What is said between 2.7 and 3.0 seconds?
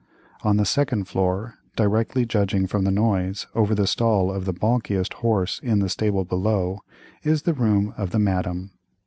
the